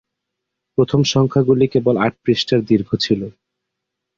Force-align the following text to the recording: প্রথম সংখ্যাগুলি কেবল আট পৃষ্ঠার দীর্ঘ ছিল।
প্রথম 0.77 1.01
সংখ্যাগুলি 1.13 1.65
কেবল 1.73 1.95
আট 1.97 2.13
পৃষ্ঠার 2.23 2.61
দীর্ঘ 2.65 2.89
ছিল। 2.95 3.21